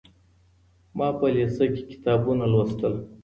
[0.97, 2.93] ما په لېسه کي کتابونه لوستل.